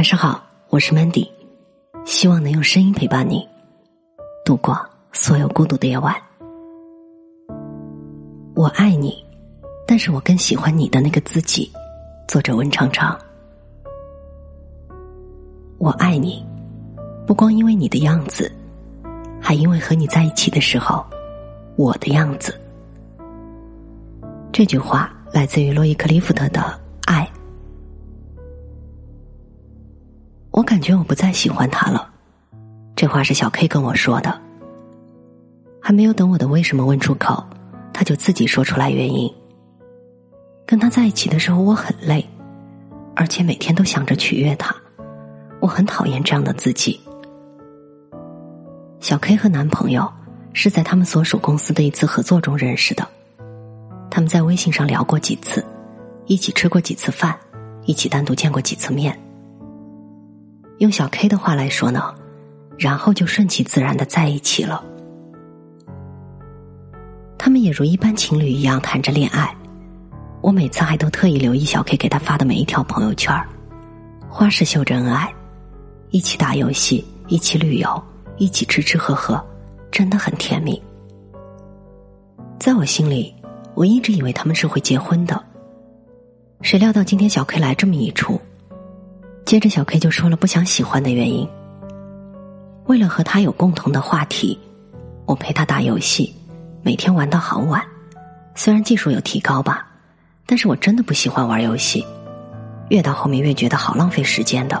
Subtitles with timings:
[0.00, 1.28] 晚上好，我是 Mandy，
[2.06, 3.46] 希望能用声音陪伴你
[4.46, 4.74] 度过
[5.12, 6.16] 所有孤独的夜晚。
[8.54, 9.22] 我爱你，
[9.86, 11.70] 但是我更喜欢你的那个自己。
[12.26, 13.14] 作者温长长。
[15.76, 16.42] 我爱你，
[17.26, 18.50] 不光因为你的样子，
[19.38, 21.04] 还因为和你在一起的时候，
[21.76, 22.58] 我的样子。
[24.50, 26.60] 这句话来自于洛伊克利夫特的
[30.60, 32.06] 《我感觉我不再喜欢他了，
[32.94, 34.38] 这话是小 K 跟我说的。
[35.80, 37.42] 还没有等我的为什么问出口，
[37.94, 39.32] 他就自己说出来原因。
[40.66, 42.28] 跟他在一起的时候，我很累，
[43.16, 44.76] 而且每天都想着取悦他，
[45.60, 47.00] 我很讨厌这样的自己。
[49.00, 50.12] 小 K 和男朋友
[50.52, 53.08] 是在他们所属公司的一次合作中认识的，
[54.10, 55.64] 他们在微信上聊过几次，
[56.26, 57.34] 一起吃过几次饭，
[57.86, 59.18] 一起单独见过几次面。
[60.80, 62.14] 用小 K 的话来说呢，
[62.78, 64.82] 然后就顺其自然的在一起了。
[67.36, 69.54] 他们也如一般情侣一样谈着恋爱，
[70.40, 73.30] 我每次还都特意留意小 K 给他发的每一条朋友圈
[74.26, 75.30] 花式秀着恩爱，
[76.08, 78.02] 一起打游戏，一起旅游，
[78.38, 79.38] 一起吃吃喝喝，
[79.90, 80.82] 真的很甜蜜。
[82.58, 83.34] 在我心里，
[83.74, 85.44] 我一直以为他们是会结婚的，
[86.62, 88.40] 谁料到今天小 K 来这么一出。
[89.44, 91.48] 接着，小 K 就说了不想喜欢的原因。
[92.86, 94.58] 为了和他有共同的话题，
[95.26, 96.34] 我陪他打游戏，
[96.82, 97.82] 每天玩到好晚。
[98.54, 99.86] 虽然技术有提高吧，
[100.46, 102.04] 但是我真的不喜欢玩游戏，
[102.88, 104.80] 越到后面越觉得好浪费时间的。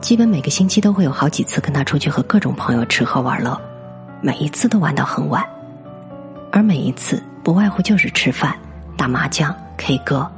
[0.00, 3.60] 基本每个星期都会有好几次跟他出去和各种朋友吃喝玩乐，
[4.20, 5.44] 每一次都玩到很晚，
[6.52, 8.56] 而每一次不外乎就是吃饭、
[8.96, 10.30] 打麻将、K 歌。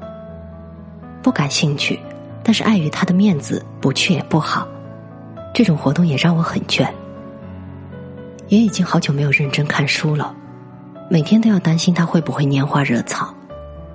[1.23, 2.01] 不感兴趣。
[2.43, 4.67] 但是碍于他的面子，不去也不好。
[5.53, 6.89] 这种活动也让我很倦，
[8.49, 10.35] 也已经好久没有认真看书了。
[11.11, 13.35] 每天都要担心他会不会拈花惹草，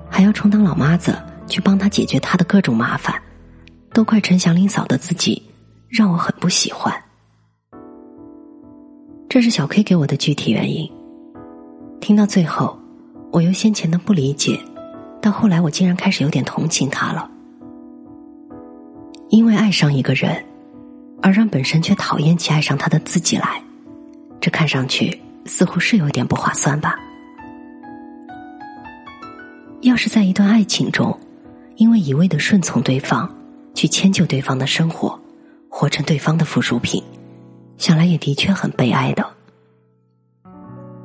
[0.09, 3.15] 还要充当老妈子去帮他解决他的各种麻烦，
[3.93, 5.41] 都快成祥林嫂的自己，
[5.87, 6.93] 让我很不喜欢。
[9.29, 10.91] 这是小 K 给我的具体原因。
[12.01, 12.77] 听到最后，
[13.31, 14.59] 我由先前的不理解，
[15.21, 17.31] 到后来我竟然开始有点同情他了。
[19.35, 20.41] 因为爱上一个人，
[21.21, 23.61] 而让本身却讨厌其爱上他的自己来，
[24.39, 26.95] 这看上去似乎是有点不划算吧？
[29.81, 31.19] 要是在一段爱情中，
[31.75, 33.29] 因为一味的顺从对方，
[33.73, 35.19] 去迁就对方的生活，
[35.67, 37.03] 活成对方的附属品，
[37.77, 39.29] 想来也的确很悲哀的。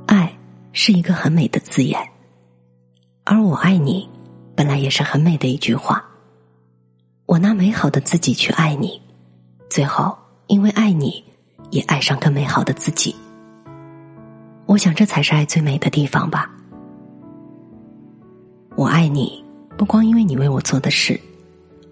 [0.06, 0.32] 爱
[0.72, 2.00] 是一个很美的字眼，
[3.24, 4.08] 而我爱你，
[4.54, 6.04] 本来也是很美的一句话。
[7.30, 9.00] 我拿美好的自己去爱你，
[9.68, 10.18] 最后
[10.48, 11.22] 因为爱你，
[11.70, 13.14] 也爱上更美好的自己。
[14.66, 16.50] 我想这才是爱最美的地方吧。
[18.74, 19.44] 我爱你，
[19.78, 21.20] 不光因为你为我做的事，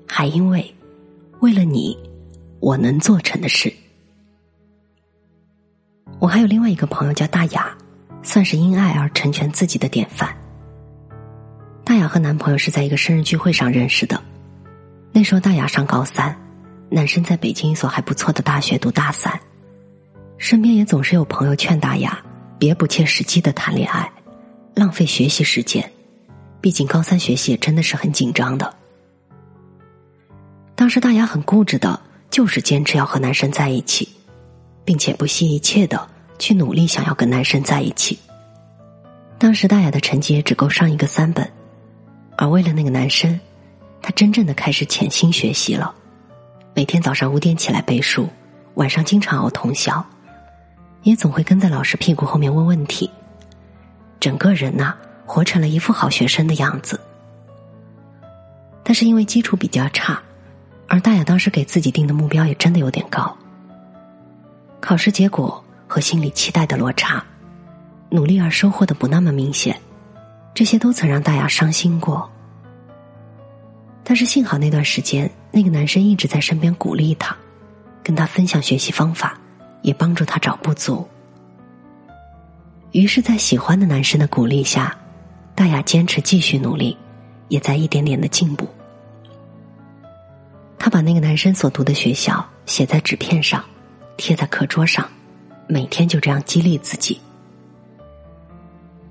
[0.09, 0.75] 还因为
[1.39, 1.97] 为了你，
[2.59, 3.73] 我能做成的事。
[6.19, 7.73] 我还有另外一个朋友叫大雅，
[8.25, 10.37] 算是因爱而成全自己的典范。
[11.85, 14.21] 大雅和男朋友是在一个生日聚会上认识的。
[15.13, 16.37] 那时候大雅上高三，
[16.89, 19.39] 男生在北京一所还不错的大学读大三，
[20.37, 22.23] 身边也总是有朋友劝大雅
[22.59, 24.11] 别不切实际的谈恋爱，
[24.75, 25.91] 浪费学习时间，
[26.61, 28.73] 毕竟高三学习真的是很紧张的。
[30.77, 34.09] 当时大雅很固执的，就是坚持要和男生在一起，
[34.85, 36.09] 并且不惜一切的
[36.39, 38.17] 去努力想要跟男生在一起。
[39.39, 41.51] 当时大雅的成绩也只够上一个三本，
[42.37, 43.39] 而为了那个男生。
[44.01, 45.95] 他真正的开始潜心学习了，
[46.75, 48.29] 每天早上五点起来背书，
[48.75, 50.05] 晚上经常熬通宵，
[51.03, 53.11] 也总会跟在老师屁股后面问问题。
[54.21, 54.95] 整个人呐，
[55.27, 56.99] 活成了一副好学生的样子。
[58.83, 60.21] 但是因为基础比较差，
[60.87, 63.37] 而大雅当时给自己定的目标也真的有点高。
[64.81, 67.23] 考试结果和心里期待的落差，
[68.09, 69.79] 努力而收获的不那么明显，
[70.55, 72.31] 这些都曾让大雅伤心过。
[74.09, 77.37] 但是幸好那段时间，那个男生一直在身边鼓励他，
[78.03, 79.39] 跟他分享学习方法，
[79.83, 81.07] 也帮助他找不足。
[82.93, 84.97] 于是，在喜欢的男生的鼓励下，
[85.55, 86.97] 大雅坚持继续努力，
[87.49, 88.67] 也在一点点的进步。
[90.79, 93.63] 他把那个男生所读的学校写在纸片上，
[94.17, 95.07] 贴在课桌上，
[95.67, 97.21] 每天就这样激励自己。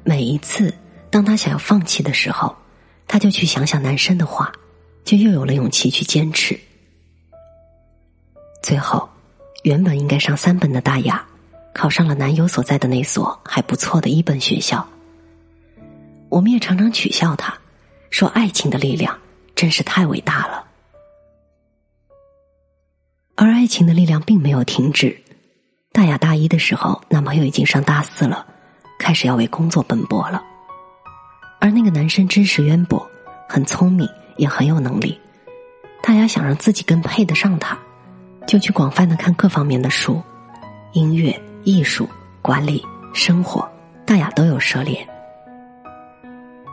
[0.04, 0.74] 每一次
[1.12, 2.56] 当他想要放弃的时候，
[3.08, 4.52] 他就去想想男生的话。
[5.08, 6.60] 就又有了勇气去坚持，
[8.62, 9.08] 最后，
[9.64, 11.26] 原本应该上三本的大雅，
[11.74, 14.86] 考上了男友所在的那所还不错的一本学校。
[16.28, 17.58] 我们也常常取笑他，
[18.10, 19.18] 说爱情的力量
[19.56, 20.66] 真是太伟大了。
[23.36, 25.18] 而爱情的力量并没有停止。
[25.94, 28.46] 大雅大一的时候，男朋友已经上大四了，
[29.00, 30.44] 开始要为工作奔波了。
[31.62, 33.10] 而那个男生知识渊博，
[33.48, 34.06] 很聪明，
[34.38, 35.20] 也很有能力。
[36.02, 37.78] 大雅想让自己更配得上他，
[38.46, 40.22] 就去广泛的看各方面的书，
[40.94, 42.08] 音乐、艺术、
[42.42, 42.82] 管理、
[43.14, 43.70] 生活，
[44.06, 45.06] 大雅都有涉猎。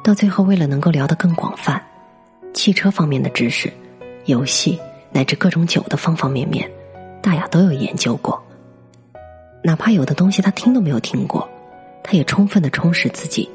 [0.05, 1.83] 到最后，为了能够聊得更广泛，
[2.53, 3.73] 汽车方面的知识、
[4.27, 4.79] 游戏
[5.11, 6.71] 乃至各种酒的方方面面，
[7.23, 8.41] 大雅都有研究过。
[9.63, 11.49] 哪怕有的东西他听都没有听过，
[12.03, 13.51] 他也充分的充实自己，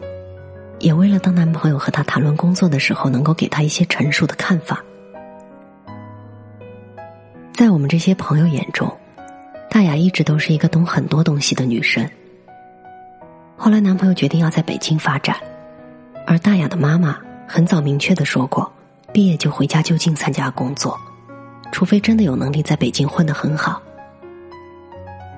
[0.80, 4.84] 也为了当男朋友和她谈论工作的时候能够给她一些成熟的看法。
[7.54, 8.98] 在我们这些朋友眼中，
[9.70, 12.10] 大雅一直都是一个懂很多东西的女生。
[13.58, 15.36] 后来男朋友决定要在北京发展。
[16.26, 17.18] 而大雅的妈妈
[17.48, 18.72] 很早明确的说过，
[19.12, 20.96] 毕业就回家就近参加工作，
[21.72, 23.82] 除非真的有能力在北京混得很好。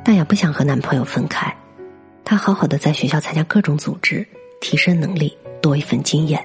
[0.04, 1.56] 大雅不想和男朋友分开，
[2.26, 4.28] 她好好的在学校参加各种组织，
[4.62, 6.42] 提升能力，多一份经验。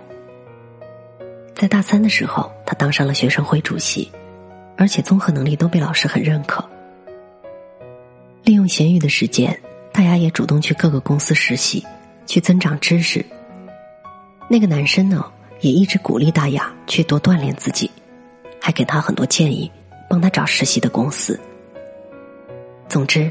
[1.55, 4.11] 在大三的时候，他当上了学生会主席，
[4.77, 6.69] 而且综合能力都被老师很认可。
[8.43, 9.57] 利用闲余的时间，
[9.93, 11.85] 大雅也主动去各个公司实习，
[12.27, 13.25] 去增长知识。
[14.49, 15.25] 那个男生呢，
[15.61, 17.91] 也一直鼓励大雅去多锻炼自己，
[18.61, 19.71] 还给他很多建议，
[20.09, 21.39] 帮他找实习的公司。
[22.89, 23.31] 总之，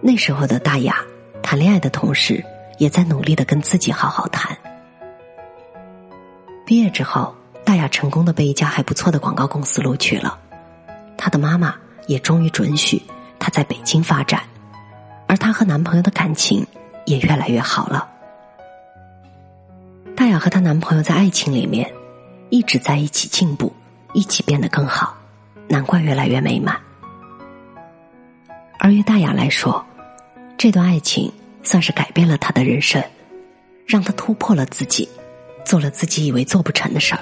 [0.00, 1.04] 那时候的大雅
[1.42, 2.42] 谈恋爱的同时，
[2.78, 4.56] 也在努力的跟自己好好谈。
[6.64, 7.34] 毕业之后，
[7.64, 10.38] 大雅成功的被一家还不错的广告公司录取了，
[11.16, 11.74] 她的妈妈
[12.06, 13.02] 也终于准许
[13.38, 14.42] 她在北京发展，
[15.26, 16.66] 而她和男朋友的感情
[17.04, 18.08] 也越来越好了。
[20.16, 21.90] 大雅和她男朋友在爱情里面
[22.50, 23.72] 一直在一起进步，
[24.12, 25.16] 一起变得更好，
[25.68, 26.78] 难怪越来越美满。
[28.78, 29.84] 而于大雅来说，
[30.56, 31.32] 这段爱情
[31.62, 33.02] 算是改变了他的人生，
[33.86, 35.08] 让他突破了自己，
[35.64, 37.20] 做了自己以为做不成的事儿，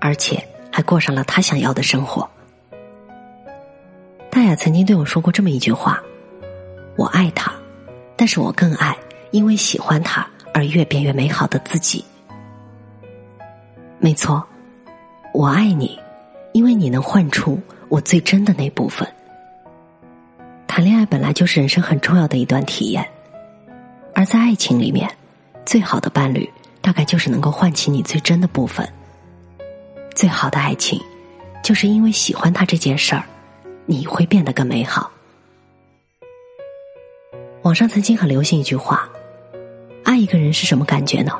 [0.00, 0.42] 而且
[0.72, 2.28] 还过上了他想要的生活。
[4.30, 6.00] 大雅曾经对我说过这么一句话
[6.96, 7.52] ：“我爱他，
[8.16, 8.96] 但是我更爱
[9.32, 12.04] 因为喜欢他而越变越美好的自己。”
[13.98, 14.42] 没错，
[15.34, 15.98] 我爱你，
[16.52, 19.06] 因为你能唤出我最真的那部分。
[20.66, 23.06] 谈恋爱本来就是人生很重要的一段体验，
[24.14, 25.10] 而在爱情里面，
[25.64, 26.48] 最好的伴侣
[26.80, 28.88] 大概就是能够唤起你最真的部分。
[30.14, 31.00] 最好的爱情，
[31.62, 33.24] 就是因为喜欢他这件事儿，
[33.86, 35.10] 你会变得更美好。
[37.62, 39.08] 网上曾经很流行一句话
[40.04, 41.32] ：“爱一个人是什么感觉呢？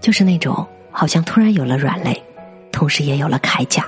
[0.00, 2.20] 就是那种。”好像突然有了软肋，
[2.72, 3.86] 同时也有了铠甲。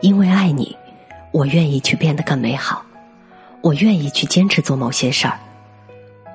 [0.00, 0.76] 因为爱你，
[1.30, 2.84] 我愿意去变得更美好，
[3.60, 5.38] 我愿意去坚持做某些事儿。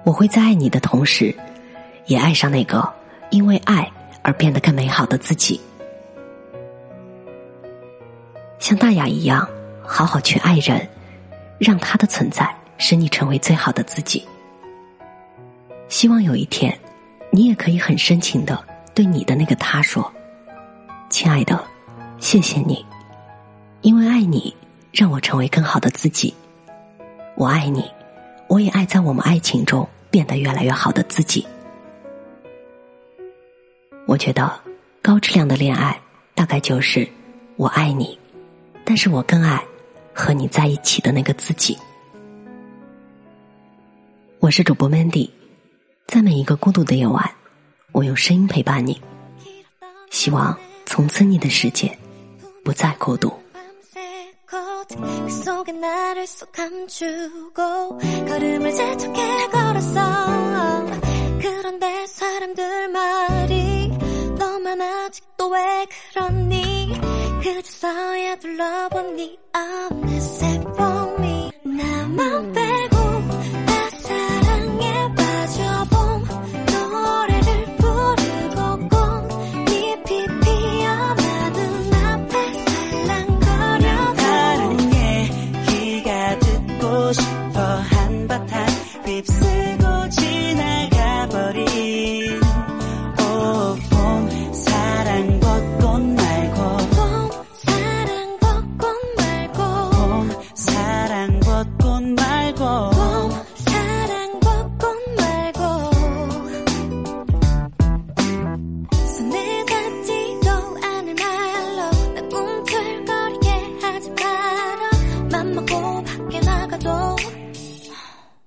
[0.06, 1.36] 我会在爱你的同时，
[2.06, 2.88] 也爱上那个
[3.32, 3.92] 因为爱
[4.22, 5.60] 而变得更美好的自己。
[8.60, 9.48] 像大雅一样，
[9.84, 10.88] 好好去爱人，
[11.58, 14.24] 让他的存在使你成为最好的自己。
[15.88, 16.78] 希望有一天，
[17.32, 18.64] 你也可以很深情的。
[18.94, 20.10] 对你的那个他说
[21.10, 21.62] ：“亲爱的，
[22.20, 22.86] 谢谢你，
[23.82, 24.56] 因为爱你，
[24.92, 26.34] 让我成为更好的自己。
[27.36, 27.92] 我爱你，
[28.48, 31.46] 我也爱在我们爱情中变得越来越好的自己。
[34.08, 34.50] 我觉得
[35.02, 36.00] 高质量的恋爱
[36.34, 37.06] 大概就是
[37.58, 38.18] 我爱你，
[38.86, 39.62] 但是我更爱
[40.14, 41.78] 和你在一起的那个自己。
[44.40, 45.30] 我是主播 Mandy，
[46.08, 47.30] 在每一个孤独的夜晚。”
[47.92, 49.02] 我用声音陪伴你，
[50.12, 51.98] 希望从此你的世界
[52.64, 53.34] 不再孤独。
[54.88, 60.86] 그 속에 나를 쏙 감추고 걸음을 재촉해 걸었어.
[61.42, 63.90] 그런데 사람들 말이
[64.38, 67.00] 너만 아직도 왜 그러니?
[67.42, 72.95] 그저서야 둘러보니 I'm s e t for me 나만 빼고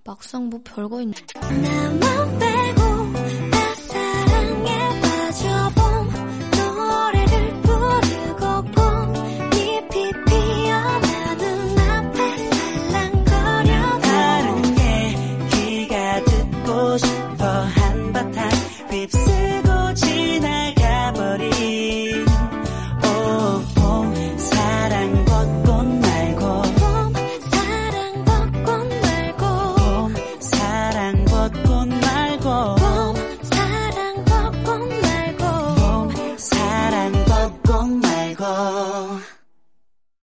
[0.09, 1.13] 막상 뭐 별거 있나.